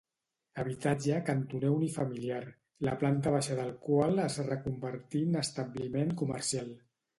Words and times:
Habitatge 0.61 1.19
cantoner 1.27 1.69
unifamiliar, 1.73 2.39
la 2.89 2.97
planta 3.05 3.35
baixa 3.37 3.59
del 3.61 3.71
qual 3.85 4.25
es 4.25 4.41
reconvertí 4.49 5.25
en 5.29 5.41
establiment 5.45 6.15
comercial. 6.25 6.77